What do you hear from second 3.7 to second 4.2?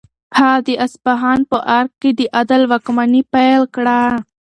کړه.